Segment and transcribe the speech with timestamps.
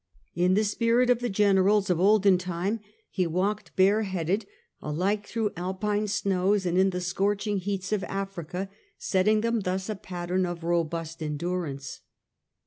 [0.33, 2.79] In the spirit of the generals of olden time
[3.11, 4.47] he walked bare headed
[4.81, 8.67] alike through Alpine snows and in the scorching heats of Africa,
[8.97, 11.99] setting them thus a pattern of robust en durance.